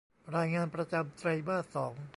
[0.35, 1.93] รายงานประจำไตรมาสสอง